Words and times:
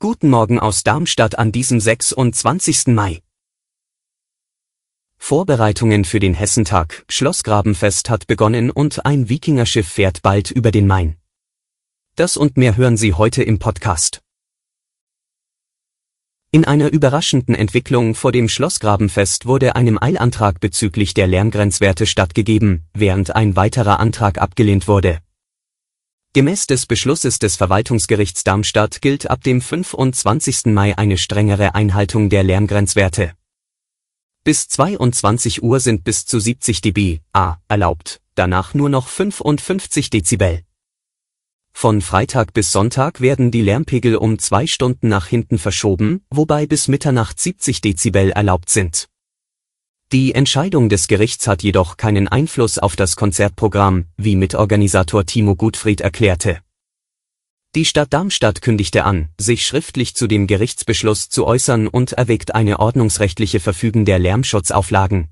Guten 0.00 0.28
Morgen 0.28 0.60
aus 0.60 0.82
Darmstadt 0.84 1.38
an 1.38 1.50
diesem 1.50 1.80
26. 1.80 2.88
Mai. 2.88 3.22
Vorbereitungen 5.16 6.04
für 6.04 6.20
den 6.20 6.34
Hessentag, 6.34 7.06
Schlossgrabenfest 7.08 8.10
hat 8.10 8.26
begonnen 8.26 8.70
und 8.70 9.06
ein 9.06 9.30
Wikingerschiff 9.30 9.88
fährt 9.88 10.20
bald 10.20 10.50
über 10.50 10.70
den 10.70 10.86
Main. 10.86 11.16
Das 12.16 12.36
und 12.36 12.58
mehr 12.58 12.76
hören 12.76 12.98
Sie 12.98 13.14
heute 13.14 13.42
im 13.42 13.58
Podcast. 13.58 14.20
In 16.50 16.66
einer 16.66 16.92
überraschenden 16.92 17.54
Entwicklung 17.54 18.14
vor 18.14 18.32
dem 18.32 18.50
Schlossgrabenfest 18.50 19.46
wurde 19.46 19.74
einem 19.74 19.98
Eilantrag 19.98 20.60
bezüglich 20.60 21.14
der 21.14 21.28
Lärmgrenzwerte 21.28 22.04
stattgegeben, 22.04 22.84
während 22.92 23.34
ein 23.34 23.56
weiterer 23.56 24.00
Antrag 24.00 24.36
abgelehnt 24.36 24.86
wurde. 24.86 25.20
Gemäß 26.34 26.66
des 26.66 26.84
Beschlusses 26.84 27.38
des 27.38 27.56
Verwaltungsgerichts 27.56 28.44
Darmstadt 28.44 29.00
gilt 29.00 29.30
ab 29.30 29.42
dem 29.42 29.62
25. 29.62 30.66
Mai 30.66 30.96
eine 30.98 31.16
strengere 31.16 31.74
Einhaltung 31.74 32.28
der 32.28 32.42
Lärmgrenzwerte. 32.42 33.32
Bis 34.44 34.68
22 34.68 35.62
Uhr 35.62 35.80
sind 35.80 36.04
bis 36.04 36.26
zu 36.26 36.38
70 36.38 36.82
dB 36.82 37.20
A 37.32 37.56
erlaubt, 37.66 38.20
danach 38.34 38.74
nur 38.74 38.90
noch 38.90 39.08
55 39.08 40.10
Dezibel. 40.10 40.60
Von 41.72 42.02
Freitag 42.02 42.52
bis 42.52 42.72
Sonntag 42.72 43.22
werden 43.22 43.50
die 43.50 43.62
Lärmpegel 43.62 44.16
um 44.16 44.38
zwei 44.38 44.66
Stunden 44.66 45.08
nach 45.08 45.28
hinten 45.28 45.56
verschoben, 45.58 46.26
wobei 46.28 46.66
bis 46.66 46.88
Mitternacht 46.88 47.40
70 47.40 47.80
Dezibel 47.80 48.32
erlaubt 48.32 48.68
sind. 48.68 49.08
Die 50.10 50.34
Entscheidung 50.34 50.88
des 50.88 51.06
Gerichts 51.06 51.46
hat 51.46 51.62
jedoch 51.62 51.96
keinen 51.96 52.28
Einfluss 52.28 52.78
auf 52.78 52.96
das 52.96 53.16
Konzertprogramm, 53.16 54.06
wie 54.16 54.36
Mitorganisator 54.36 55.26
Timo 55.26 55.54
Gutfried 55.54 56.00
erklärte. 56.00 56.60
Die 57.74 57.84
Stadt 57.84 58.12
Darmstadt 58.12 58.62
kündigte 58.62 59.04
an, 59.04 59.28
sich 59.38 59.66
schriftlich 59.66 60.14
zu 60.14 60.26
dem 60.26 60.46
Gerichtsbeschluss 60.46 61.28
zu 61.28 61.46
äußern 61.46 61.88
und 61.88 62.12
erwägt 62.12 62.54
eine 62.54 62.80
ordnungsrechtliche 62.80 63.60
Verfügung 63.60 64.06
der 64.06 64.18
Lärmschutzauflagen, 64.18 65.28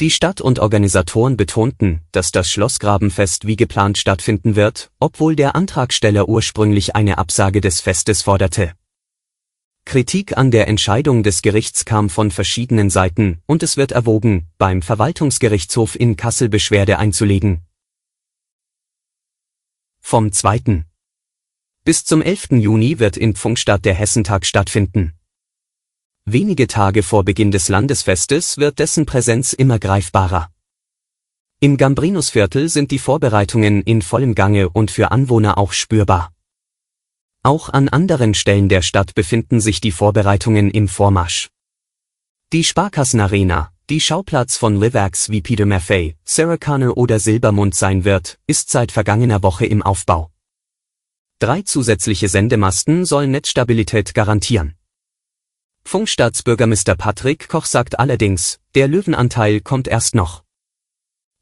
die 0.00 0.10
Stadt 0.10 0.40
und 0.40 0.58
Organisatoren 0.58 1.36
betonten, 1.36 2.00
dass 2.10 2.32
das 2.32 2.50
Schlossgrabenfest 2.50 3.46
wie 3.46 3.54
geplant 3.54 3.96
stattfinden 3.96 4.56
wird, 4.56 4.90
obwohl 4.98 5.36
der 5.36 5.54
Antragsteller 5.54 6.28
ursprünglich 6.28 6.96
eine 6.96 7.16
Absage 7.16 7.60
des 7.60 7.80
Festes 7.80 8.20
forderte. 8.20 8.72
Kritik 9.84 10.36
an 10.36 10.50
der 10.50 10.66
Entscheidung 10.66 11.22
des 11.22 11.42
Gerichts 11.42 11.84
kam 11.84 12.08
von 12.08 12.30
verschiedenen 12.30 12.90
Seiten 12.90 13.42
und 13.46 13.62
es 13.62 13.76
wird 13.76 13.92
erwogen, 13.92 14.48
beim 14.58 14.82
Verwaltungsgerichtshof 14.82 15.94
in 15.94 16.16
Kassel 16.16 16.48
Beschwerde 16.48 16.98
einzulegen. 16.98 17.60
Vom 20.00 20.32
2. 20.32 20.84
Bis 21.84 22.04
zum 22.04 22.22
11. 22.22 22.52
Juni 22.52 22.98
wird 22.98 23.16
in 23.16 23.34
Pfungstadt 23.34 23.84
der 23.84 23.94
Hessentag 23.94 24.46
stattfinden. 24.46 25.12
Wenige 26.24 26.66
Tage 26.66 27.02
vor 27.02 27.24
Beginn 27.24 27.50
des 27.50 27.68
Landesfestes 27.68 28.56
wird 28.56 28.78
dessen 28.78 29.04
Präsenz 29.06 29.52
immer 29.52 29.78
greifbarer. 29.78 30.50
Im 31.60 31.76
Gambrinusviertel 31.76 32.68
sind 32.68 32.90
die 32.90 32.98
Vorbereitungen 32.98 33.82
in 33.82 34.02
vollem 34.02 34.34
Gange 34.34 34.70
und 34.70 34.90
für 34.90 35.10
Anwohner 35.10 35.56
auch 35.58 35.72
spürbar. 35.72 36.33
Auch 37.46 37.68
an 37.68 37.90
anderen 37.90 38.32
Stellen 38.32 38.70
der 38.70 38.80
Stadt 38.80 39.14
befinden 39.14 39.60
sich 39.60 39.82
die 39.82 39.92
Vorbereitungen 39.92 40.70
im 40.70 40.88
Vormarsch. 40.88 41.50
Die 42.54 42.64
Sparkassenarena, 42.64 43.70
die 43.90 44.00
Schauplatz 44.00 44.56
von 44.56 44.80
Liveacts 44.80 45.28
wie 45.28 45.42
Peter 45.42 45.66
Maffei, 45.66 46.16
Sarah 46.24 46.56
Connor 46.56 46.96
oder 46.96 47.18
Silbermund 47.18 47.74
sein 47.74 48.06
wird, 48.06 48.38
ist 48.46 48.70
seit 48.70 48.92
vergangener 48.92 49.42
Woche 49.42 49.66
im 49.66 49.82
Aufbau. 49.82 50.30
Drei 51.38 51.60
zusätzliche 51.60 52.30
Sendemasten 52.30 53.04
sollen 53.04 53.32
Netzstabilität 53.32 54.14
garantieren. 54.14 54.76
Funkstaatsbürgermeister 55.84 56.96
Patrick 56.96 57.50
Koch 57.50 57.66
sagt 57.66 57.98
allerdings, 57.98 58.58
der 58.74 58.88
Löwenanteil 58.88 59.60
kommt 59.60 59.86
erst 59.86 60.14
noch. 60.14 60.43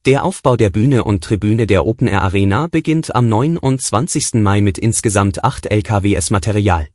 Der 0.04 0.24
Aufbau 0.24 0.56
der 0.56 0.70
Bühne 0.70 1.04
und 1.04 1.22
Tribüne 1.22 1.68
der 1.68 1.86
Open 1.86 2.08
Air 2.08 2.22
Arena 2.22 2.66
beginnt 2.66 3.14
am 3.14 3.28
29. 3.28 4.34
Mai 4.34 4.60
mit 4.60 4.76
insgesamt 4.76 5.44
8 5.44 5.66
LKWs 5.66 6.30
Material. 6.30 6.88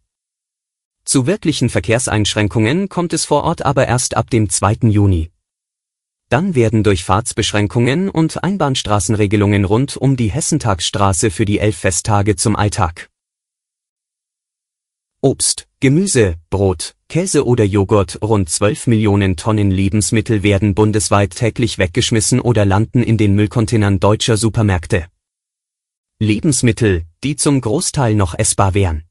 Zu 1.06 1.26
wirklichen 1.26 1.70
Verkehrseinschränkungen 1.70 2.90
kommt 2.90 3.14
es 3.14 3.24
vor 3.24 3.46
Ort 3.46 3.64
aber 3.64 3.88
erst 3.88 4.18
ab 4.18 4.30
dem 4.30 4.50
2. 4.50 4.90
Juni. 4.90 5.32
Dann 6.28 6.54
werden 6.54 6.84
durch 6.84 7.06
Fahrtsbeschränkungen 7.06 8.10
und 8.10 8.44
Einbahnstraßenregelungen 8.44 9.64
rund 9.64 9.96
um 9.96 10.18
die 10.18 10.30
Hessentagsstraße 10.30 11.32
für 11.32 11.46
die 11.46 11.60
elf 11.60 11.78
Festtage 11.78 12.36
zum 12.36 12.58
Alltag. 12.58 13.10
Obst, 15.22 15.67
Gemüse, 15.80 16.38
Brot, 16.50 16.96
Käse 17.08 17.46
oder 17.46 17.64
Joghurt, 17.64 18.18
rund 18.24 18.50
12 18.50 18.88
Millionen 18.88 19.36
Tonnen 19.36 19.70
Lebensmittel 19.70 20.42
werden 20.42 20.74
bundesweit 20.74 21.36
täglich 21.36 21.78
weggeschmissen 21.78 22.40
oder 22.40 22.66
landen 22.66 23.04
in 23.04 23.20
den 23.20 23.36
Müllcontainern 23.36 24.00
deutscher 24.00 24.38
Supermärkte. 24.38 25.06
Lebensmittel, 26.18 27.04
die 27.24 27.36
zum 27.36 27.62
Großteil 27.62 28.16
noch 28.16 28.34
essbar 28.34 28.74
wären. 28.74 29.04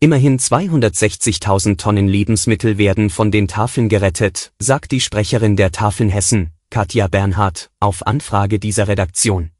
Immerhin 0.00 0.38
260.000 0.38 1.76
Tonnen 1.76 2.08
Lebensmittel 2.08 2.78
werden 2.78 3.10
von 3.10 3.30
den 3.30 3.46
Tafeln 3.46 3.90
gerettet, 3.90 4.54
sagt 4.58 4.92
die 4.92 5.00
Sprecherin 5.00 5.56
der 5.56 5.72
Tafeln 5.72 6.08
Hessen, 6.08 6.52
Katja 6.70 7.06
Bernhard, 7.06 7.70
auf 7.80 8.06
Anfrage 8.06 8.58
dieser 8.58 8.88
Redaktion. 8.88 9.50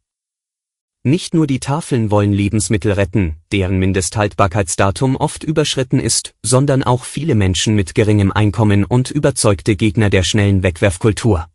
Nicht 1.02 1.32
nur 1.32 1.46
die 1.46 1.60
Tafeln 1.60 2.10
wollen 2.10 2.30
Lebensmittel 2.30 2.92
retten, 2.92 3.36
deren 3.52 3.78
Mindesthaltbarkeitsdatum 3.78 5.16
oft 5.16 5.42
überschritten 5.44 5.98
ist, 5.98 6.34
sondern 6.42 6.82
auch 6.82 7.04
viele 7.04 7.34
Menschen 7.34 7.74
mit 7.74 7.94
geringem 7.94 8.30
Einkommen 8.30 8.84
und 8.84 9.10
überzeugte 9.10 9.76
Gegner 9.76 10.10
der 10.10 10.24
schnellen 10.24 10.62
Wegwerfkultur. 10.62 11.46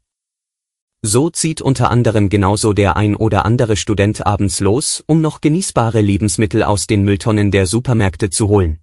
So 1.03 1.29
zieht 1.29 1.61
unter 1.61 1.91
anderem 1.91 2.29
genauso 2.29 2.73
der 2.73 2.97
ein 2.97 3.15
oder 3.15 3.45
andere 3.45 3.77
Student 3.77 4.25
abends 4.25 4.61
los, 4.61 5.03
um 5.05 5.21
noch 5.21 5.41
genießbare 5.41 6.01
Lebensmittel 6.01 6.63
aus 6.63 6.87
den 6.87 7.03
Mülltonnen 7.03 7.51
der 7.51 7.67
Supermärkte 7.67 8.31
zu 8.31 8.47
holen. 8.47 8.79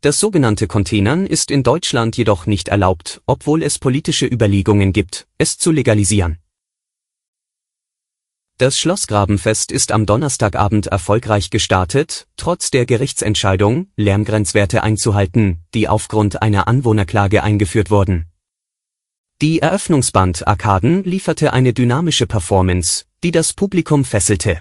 Das 0.00 0.18
sogenannte 0.18 0.66
Containern 0.66 1.26
ist 1.28 1.52
in 1.52 1.62
Deutschland 1.62 2.16
jedoch 2.16 2.46
nicht 2.46 2.66
erlaubt, 2.66 3.22
obwohl 3.26 3.62
es 3.62 3.78
politische 3.78 4.26
Überlegungen 4.26 4.92
gibt, 4.92 5.28
es 5.38 5.58
zu 5.58 5.70
legalisieren. 5.70 6.38
Das 8.56 8.78
Schlossgrabenfest 8.78 9.72
ist 9.72 9.90
am 9.90 10.06
Donnerstagabend 10.06 10.86
erfolgreich 10.86 11.50
gestartet, 11.50 12.28
trotz 12.36 12.70
der 12.70 12.86
Gerichtsentscheidung, 12.86 13.88
Lärmgrenzwerte 13.96 14.84
einzuhalten, 14.84 15.64
die 15.74 15.88
aufgrund 15.88 16.40
einer 16.40 16.68
Anwohnerklage 16.68 17.42
eingeführt 17.42 17.90
wurden. 17.90 18.26
Die 19.42 19.58
Eröffnungsband 19.58 20.46
Arkaden 20.46 21.02
lieferte 21.02 21.52
eine 21.52 21.72
dynamische 21.72 22.28
Performance, 22.28 23.06
die 23.24 23.32
das 23.32 23.54
Publikum 23.54 24.04
fesselte. 24.04 24.60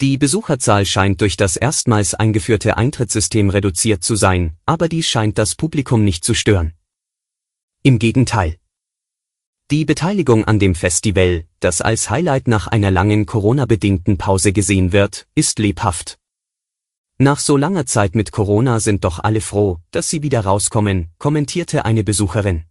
Die 0.00 0.16
Besucherzahl 0.16 0.86
scheint 0.86 1.20
durch 1.20 1.36
das 1.36 1.56
erstmals 1.58 2.14
eingeführte 2.14 2.78
Eintrittssystem 2.78 3.50
reduziert 3.50 4.02
zu 4.02 4.16
sein, 4.16 4.56
aber 4.64 4.88
dies 4.88 5.06
scheint 5.06 5.36
das 5.36 5.54
Publikum 5.54 6.02
nicht 6.02 6.24
zu 6.24 6.32
stören. 6.32 6.72
Im 7.82 7.98
Gegenteil. 7.98 8.59
Die 9.70 9.84
Beteiligung 9.84 10.46
an 10.46 10.58
dem 10.58 10.74
Festival, 10.74 11.44
das 11.60 11.80
als 11.80 12.10
Highlight 12.10 12.48
nach 12.48 12.66
einer 12.66 12.90
langen 12.90 13.24
Corona-bedingten 13.24 14.18
Pause 14.18 14.52
gesehen 14.52 14.90
wird, 14.90 15.28
ist 15.36 15.60
lebhaft. 15.60 16.18
Nach 17.18 17.38
so 17.38 17.56
langer 17.56 17.86
Zeit 17.86 18.16
mit 18.16 18.32
Corona 18.32 18.80
sind 18.80 19.04
doch 19.04 19.20
alle 19.20 19.40
froh, 19.40 19.78
dass 19.92 20.10
sie 20.10 20.24
wieder 20.24 20.40
rauskommen, 20.40 21.10
kommentierte 21.18 21.84
eine 21.84 22.02
Besucherin. 22.02 22.64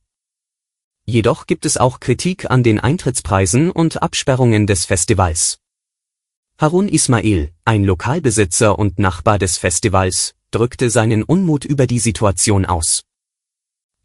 Jedoch 1.05 1.47
gibt 1.47 1.65
es 1.65 1.77
auch 1.77 2.01
Kritik 2.01 2.51
an 2.51 2.63
den 2.63 2.81
Eintrittspreisen 2.81 3.71
und 3.71 4.03
Absperrungen 4.03 4.67
des 4.67 4.83
Festivals. 4.83 5.59
Harun 6.57 6.89
Ismail, 6.89 7.53
ein 7.63 7.85
Lokalbesitzer 7.85 8.77
und 8.77 8.99
Nachbar 8.99 9.39
des 9.39 9.57
Festivals, 9.57 10.35
drückte 10.51 10.89
seinen 10.89 11.23
Unmut 11.23 11.63
über 11.63 11.87
die 11.87 11.99
Situation 11.99 12.65
aus. 12.65 13.05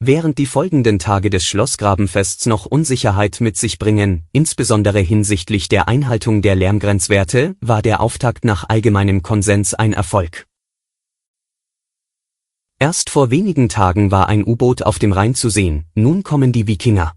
Während 0.07 0.37
die 0.37 0.45
folgenden 0.45 0.99
Tage 0.99 1.31
des 1.31 1.47
Schlossgrabenfests 1.47 2.45
noch 2.45 2.67
Unsicherheit 2.67 3.41
mit 3.41 3.57
sich 3.57 3.79
bringen, 3.79 4.27
insbesondere 4.33 5.01
hinsichtlich 5.01 5.69
der 5.69 5.89
Einhaltung 5.89 6.43
der 6.43 6.57
Lärmgrenzwerte, 6.57 7.57
war 7.63 7.81
der 7.81 8.03
Auftakt 8.03 8.45
nach 8.45 8.69
allgemeinem 8.69 9.23
Konsens 9.23 9.73
ein 9.73 9.95
Erfolg. 9.95 10.47
Erst 12.79 13.09
vor 13.09 13.31
wenigen 13.31 13.71
Tagen 13.71 14.11
war 14.11 14.29
ein 14.29 14.47
U-Boot 14.47 14.83
auf 14.83 14.99
dem 14.99 15.15
Rhein 15.15 15.35
zu 15.35 15.49
sehen, 15.49 15.87
nun 15.95 16.23
kommen 16.23 16.53
die 16.53 16.67
Wikinger. 16.67 17.15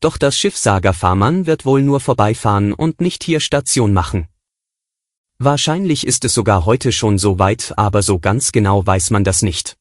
Doch 0.00 0.18
das 0.18 0.36
Schiff 0.36 0.58
Saga 0.58 0.92
Farman 0.92 1.46
wird 1.46 1.64
wohl 1.64 1.80
nur 1.80 2.00
vorbeifahren 2.00 2.74
und 2.74 3.00
nicht 3.00 3.24
hier 3.24 3.40
Station 3.40 3.94
machen. 3.94 4.26
Wahrscheinlich 5.38 6.06
ist 6.06 6.26
es 6.26 6.34
sogar 6.34 6.66
heute 6.66 6.92
schon 6.92 7.16
so 7.16 7.38
weit, 7.38 7.72
aber 7.78 8.02
so 8.02 8.18
ganz 8.18 8.52
genau 8.52 8.86
weiß 8.86 9.12
man 9.12 9.24
das 9.24 9.40
nicht. 9.40 9.79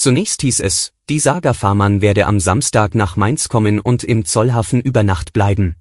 Zunächst 0.00 0.40
hieß 0.40 0.60
es, 0.60 0.94
die 1.10 1.18
Saga 1.18 1.52
Farman 1.52 2.00
werde 2.00 2.24
am 2.24 2.40
Samstag 2.40 2.94
nach 2.94 3.16
Mainz 3.16 3.50
kommen 3.50 3.78
und 3.80 4.02
im 4.02 4.24
Zollhafen 4.24 4.80
über 4.80 5.02
Nacht 5.02 5.34
bleiben. 5.34 5.76